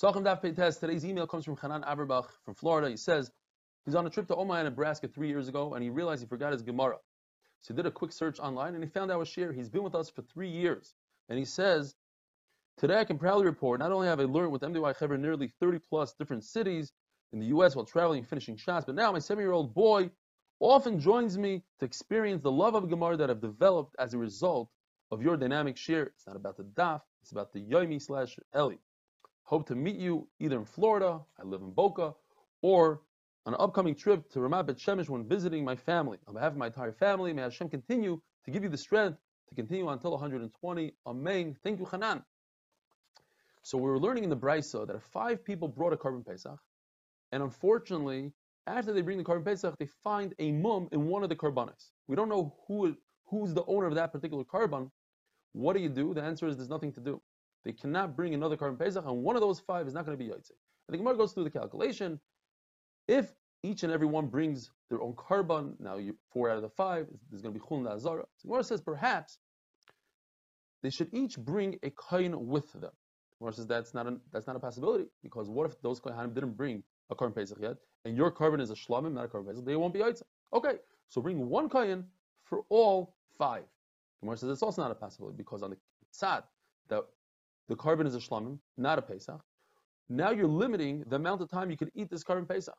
[0.00, 2.88] Today's email comes from Hanan Averbach from Florida.
[2.88, 3.32] He says
[3.84, 6.52] he's on a trip to Omaha, Nebraska three years ago, and he realized he forgot
[6.52, 6.98] his Gemara.
[7.62, 9.52] So he did a quick search online, and he found our shiur.
[9.52, 10.94] He's been with us for three years,
[11.28, 11.96] and he says,
[12.76, 15.80] today I can proudly report not only have I learned with MDY Chaver nearly 30
[15.80, 16.92] plus different cities
[17.32, 17.74] in the U.S.
[17.74, 20.10] while traveling and finishing Shas, but now my seven-year-old boy
[20.60, 24.70] often joins me to experience the love of Gemara that I've developed as a result
[25.10, 26.06] of your dynamic shiur.
[26.06, 28.76] It's not about the daf, it's about the Yomi slash Eli.
[29.48, 32.12] Hope to meet you either in Florida, I live in Boca,
[32.60, 33.00] or
[33.46, 36.18] on an upcoming trip to Ramat Bet Shemesh when visiting my family.
[36.26, 39.16] On behalf of my entire family, may Hashem continue to give you the strength
[39.48, 40.92] to continue until 120.
[41.06, 41.56] Amen.
[41.64, 42.22] Thank you, Hanan.
[43.62, 46.60] So we were learning in the Brisa that if five people brought a korban Pesach,
[47.32, 48.30] and unfortunately,
[48.66, 51.92] after they bring the korban Pesach, they find a mum in one of the korbanos.
[52.06, 52.94] We don't know who
[53.28, 54.90] who's the owner of that particular korban.
[55.54, 56.12] What do you do?
[56.12, 57.22] The answer is there's nothing to do.
[57.64, 60.24] They cannot bring another korban Pesach, and one of those five is not going to
[60.24, 60.50] be Yaitse.
[60.88, 62.20] And the Gemara goes through the calculation.
[63.06, 66.70] If each and every one brings their own korban, now you, four out of the
[66.70, 68.24] five, there's going to be Chulna Azara.
[68.36, 69.38] So Gemara says perhaps
[70.82, 72.92] they should each bring a kain with them.
[73.38, 76.56] Gemara says that's not a, that's not a possibility because what if those kohanim didn't
[76.56, 79.64] bring a korban Pesach yet, and your korban is a shlamim, not a korban Pesach,
[79.64, 80.22] they won't be Yaitse.
[80.54, 80.74] Okay,
[81.08, 82.04] so bring one kain
[82.44, 83.64] for all five.
[84.20, 85.76] Gemara says it's also not a possibility because on the
[86.14, 86.42] tzad
[86.88, 87.04] that
[87.68, 89.40] the korban is a shlamim, not a Pesach.
[90.08, 92.74] Now you're limiting the amount of time you can eat this korban Pesach.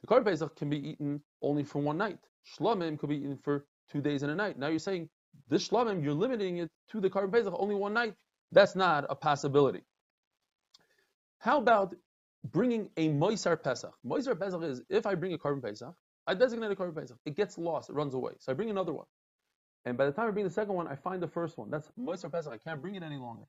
[0.00, 2.18] The korban Pesach can be eaten only for one night.
[2.58, 4.58] Shlamim could be eaten for two days and a night.
[4.58, 5.08] Now you're saying
[5.48, 8.14] this shlamim, you're limiting it to the korban Pesach only one night.
[8.52, 9.82] That's not a possibility.
[11.38, 11.94] How about
[12.52, 13.94] bringing a Moisar Pesach?
[14.06, 15.94] Moisar Pesach is if I bring a korban Pesach,
[16.26, 17.18] I designate a korban Pesach.
[17.26, 18.32] It gets lost, it runs away.
[18.38, 19.06] So I bring another one.
[19.84, 21.70] And by the time I bring the second one, I find the first one.
[21.70, 22.52] That's Moisar Pesach.
[22.52, 23.44] I can't bring it any longer.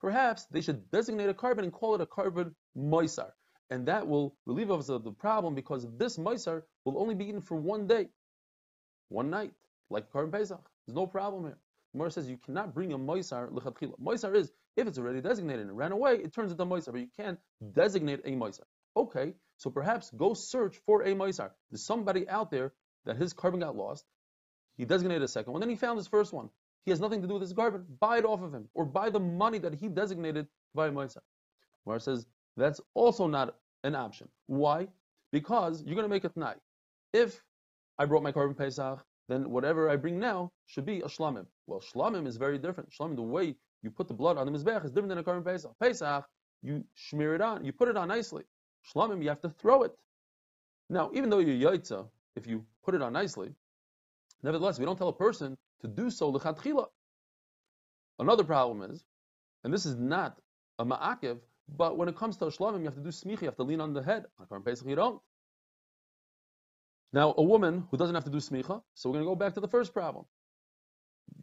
[0.00, 3.30] Perhaps they should designate a korban and call it a korban Moisar.
[3.70, 7.40] And that will relieve us of the problem because this Moisar will only be eaten
[7.40, 8.08] for one day,
[9.08, 9.52] one night,
[9.90, 10.60] like korban Pesach.
[10.86, 11.58] There's no problem here.
[11.92, 13.98] Gemara says you cannot bring a Moisar lechatchila.
[13.98, 17.08] Moisar is, if it's already designated and ran away, it turns into Moisar, but you
[17.16, 17.38] can't
[17.72, 18.64] designate a Moisar.
[18.96, 21.50] Okay, so perhaps go search for a Moisar.
[21.70, 22.72] There's somebody out there
[23.06, 24.04] that his korban got lost.
[24.76, 26.50] He designated a second one, then he found his first one.
[26.86, 27.84] He has nothing to do with his korban.
[28.00, 30.90] Buy it off of him, or buy the money that he designated to buy a
[30.92, 31.18] Moisar.
[31.84, 32.26] Gemara says
[32.56, 34.28] that's also not an option.
[34.46, 34.86] Why?
[35.32, 36.58] Because you're going to make it tonight.
[37.12, 37.42] If
[37.98, 41.46] I brought my korban Pesach, then whatever I bring now should be a shlamim.
[41.66, 42.90] Well, shlamim is very different.
[42.90, 45.44] Shlamim, the way you put the blood on the mizbech is different than a korban
[45.44, 45.72] Pesach.
[45.80, 46.24] Pesach,
[46.62, 48.44] you smear it on, you put it on nicely.
[48.94, 49.92] Shlamim, you have to throw it.
[50.88, 53.50] Now, even though you're yaitza, if you put it on nicely,
[54.44, 56.86] nevertheless, we don't tell a person to do so lechatchila.
[58.18, 59.04] Another problem is,
[59.64, 60.38] and this is not
[60.78, 61.38] a ma'akiv,
[61.76, 63.62] but when it comes to a shlamim, you have to do smicha, you have to
[63.62, 64.24] lean on the head.
[64.64, 65.20] Pesach, you don't.
[67.12, 69.54] Now, a woman who doesn't have to do smicha, so we're going to go back
[69.54, 70.24] to the first problem.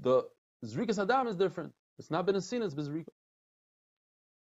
[0.01, 0.23] The
[0.65, 1.73] zrika sadam is different.
[1.99, 3.09] It's not been a sin, it's bezrika.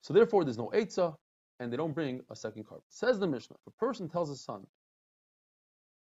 [0.02, 1.14] So therefore, there's no eitzah,
[1.60, 2.82] and they don't bring a second korban.
[2.88, 4.66] Says the Mishnah, if a person tells his son,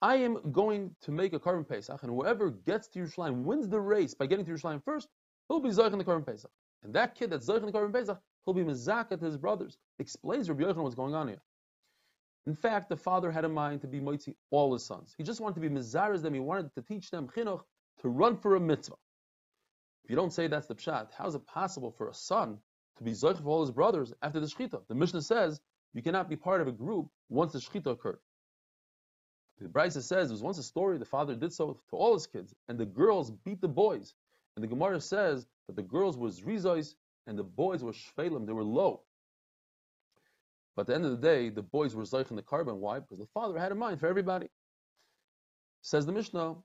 [0.02, 3.80] I am going to make a korban Pesach, and whoever gets to Yerushalayim wins the
[3.80, 5.08] race by getting to Yerushalayim first,
[5.46, 6.50] he'll be Zayich in the korban Pesach.
[6.82, 9.78] And that kid that's Zayich in the korban Pesach, he'll be Mizak at his brothers.
[10.00, 11.40] Explains Rabbi Yochanan what's going on here.
[12.48, 15.14] In fact, the father had in mind to be Moitzi all his sons.
[15.16, 17.62] He just wanted to be Mizaras them, he wanted to teach them chinuch
[18.00, 18.96] to run for a mitzvah.
[20.02, 22.58] If you don't say that's the pshat, how is it possible for a son
[22.98, 24.82] to be Zayich for all his brothers after the Shechita?
[24.88, 25.60] The Mishnah says
[25.94, 28.18] you cannot be part of a group once the Shechita occurred.
[29.62, 32.26] The Brisa says there was once a story the father did so to all his
[32.26, 34.14] kids, and the girls beat the boys.
[34.56, 36.94] And the Gemara says that the girls were Zrizos
[37.26, 39.02] and the boys were Shvelim, they were low.
[40.74, 42.76] But at the end of the day, the boys were Zeich in the korban.
[42.76, 42.98] Why?
[42.98, 44.48] Because the father had a mind for everybody.
[45.82, 46.56] Says the Mishnah,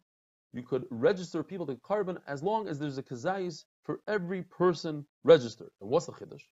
[0.53, 5.05] you could register people to korban as long as there's a kazais for every person
[5.23, 5.69] registered.
[5.81, 6.43] And what's the chiddush?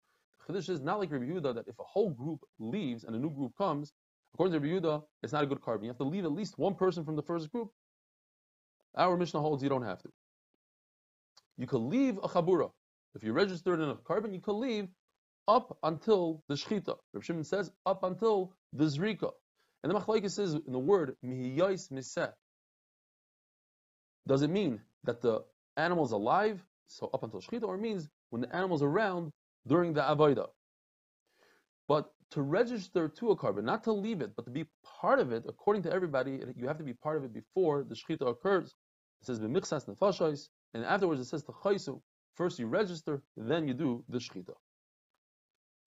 [0.47, 3.19] The chiddush is not like Rabbi Yehuda that if a whole group leaves and a
[3.19, 3.93] new group comes,
[4.35, 5.83] according to Yehuda, it's not a good korban.
[5.83, 7.69] You have to leave at least one person from the first group.
[8.97, 10.09] Our Mishnah holds you don't have to.
[11.57, 12.69] You could leave a chabura.
[13.15, 14.89] If you're registered in a korban, you could leave
[15.47, 16.97] up until the shchita.
[17.13, 19.31] Rav Shimon says up until the zrika.
[19.83, 22.33] And the machlekes says in the word mihiyais miseh.
[24.27, 25.45] Does it mean that the
[25.77, 29.31] animal's alive, so up until shchita, or means when the animal's around
[29.65, 30.47] during the avodah?
[31.87, 35.31] But to register to a korban, not to leave it, but to be part of
[35.31, 38.75] it, according to everybody, you have to be part of it before the shchita occurs.
[39.21, 42.01] It says b'michsas nefashos, and afterwards it says to
[42.35, 44.53] First you register, then you do the shchita.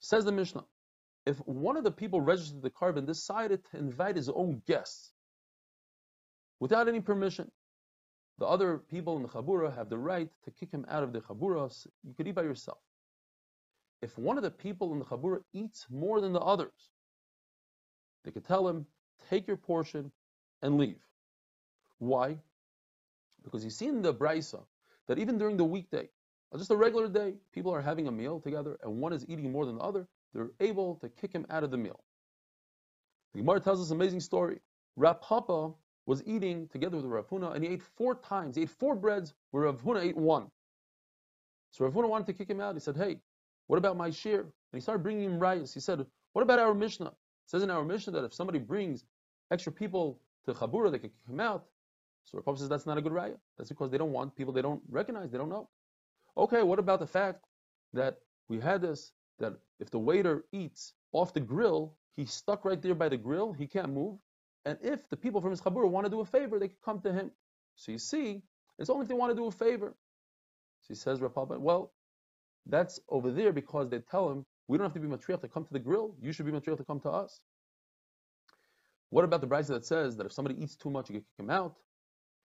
[0.00, 0.64] Says the Mishnah,
[1.26, 5.12] if one of the people registered the korban decided to invite his own guests
[6.60, 7.50] without any permission,
[8.38, 11.20] the other people in the chabura have the right to kick him out of the
[11.20, 11.70] chabura.
[12.04, 12.78] You could eat by yourself.
[14.00, 16.90] If one of the people in the chabura eats more than the others,
[18.24, 18.86] they could tell him,
[19.28, 20.12] take your portion
[20.62, 21.02] and leave.
[21.98, 22.38] Why?
[23.42, 24.60] Because you see in the brisa
[25.06, 26.08] that even during the weekday,
[26.56, 29.66] just a regular day, people are having a meal together and one is eating more
[29.66, 32.00] than the other, they're able to kick him out of the meal.
[33.34, 34.60] The Gemara tells us an amazing story.
[34.96, 35.72] Rav Papa
[36.06, 38.56] was eating together with Rav Huna and he ate four times.
[38.56, 40.50] He ate four breads where Rav Huna ate one.
[41.70, 42.74] So Rav Huna wanted to kick him out.
[42.74, 43.18] He said, hey,
[43.68, 44.40] what about my share?
[44.40, 45.72] And he started bringing him rayas.
[45.72, 47.06] He said, what about our Mishnah?
[47.06, 47.14] It
[47.46, 49.04] says in our Mishnah that if somebody brings
[49.50, 51.66] extra people to Chabura, they can kick him out.
[52.24, 53.36] So Rav says that's not a good raya.
[53.56, 55.68] That's because they don't want people they don't recognize, they don't know.
[56.36, 57.44] Okay, what about the fact
[57.94, 58.18] that
[58.48, 62.94] we had this, that if the waiter eats off the grill, he's stuck right there
[62.94, 64.18] by the grill, he can't move.
[64.66, 67.00] And if the people from his chabur want to do a favor, they can come
[67.00, 67.30] to him.
[67.76, 68.42] So you see,
[68.78, 69.94] it's only if they want to do a favor.
[70.82, 71.92] So he says, Rav Papa, well,
[72.68, 75.64] that's over there because they tell him, we don't have to be matriach to come
[75.64, 77.40] to the grill, you should be matriach to come to us.
[79.10, 81.44] What about the brisa that says that if somebody eats too much, you can kick
[81.44, 81.76] him out?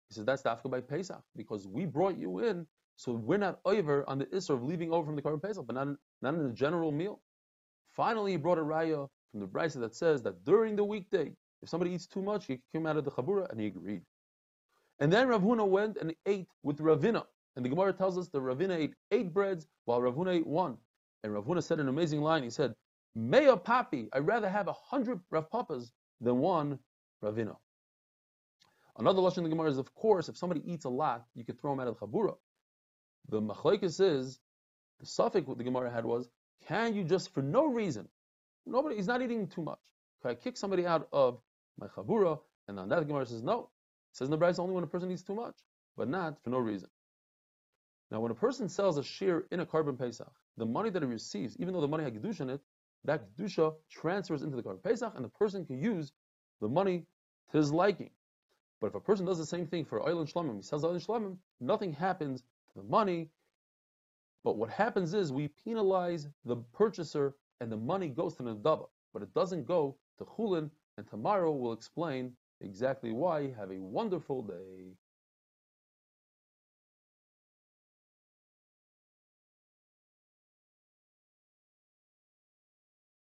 [0.08, 2.66] He says that's the afka by Pesach because we brought you in
[2.98, 5.74] so we're not over on the isser of leaving over from the Korban Pesach, but
[5.74, 5.86] not,
[6.20, 7.20] not in the general meal.
[7.94, 11.32] Finally, he brought a raya from the Brisa that says that during the weekday,
[11.62, 14.02] if somebody eats too much, he came out of the Chabura, and he agreed.
[14.98, 17.24] And then Rav Huna went and ate with Ravina.
[17.58, 20.76] And the Gemara tells us that Ravina ate eight breads while Rav Huna ate one.
[21.24, 22.44] And Rav Huna said an amazing line.
[22.44, 22.72] He said,
[23.16, 25.90] Mea papi, I'd rather have a hundred Rav Papas
[26.20, 26.78] than one
[27.20, 27.56] Ravina.
[28.96, 31.60] Another lesson in the Gemara is, of course, if somebody eats a lot, you could
[31.60, 32.36] throw him out of the Chabura.
[33.28, 34.38] The machlekes is
[35.00, 36.28] the suffix what the Gemara had was,
[36.64, 38.06] can you just for no reason,
[38.66, 39.80] nobody he's not eating too much.
[40.22, 41.40] Can I kick somebody out of
[41.76, 42.38] my chabura?
[42.68, 43.70] And on that the Gemara says no.
[44.12, 45.56] It says in the Brisa only when a person eats too much,
[45.96, 46.88] but not for no reason.
[48.10, 51.08] Now, when a person sells a share in a Korban Pesach, the money that he
[51.08, 52.60] receives, even though the money had kedusha in it,
[53.04, 56.12] that kedusha transfers into the Korban Pesach, and the person can use
[56.60, 57.06] the money
[57.50, 58.10] to his liking.
[58.80, 60.94] But if a person does the same thing for oil and shlamim, he sells oil
[60.94, 63.28] and shlamim, nothing happens to the money.
[64.44, 69.22] But what happens is we penalize the purchaser and the money goes to Nadaba, but
[69.22, 73.50] it doesn't go to Chulin, and tomorrow we'll explain exactly why.
[73.52, 74.94] Have a wonderful day.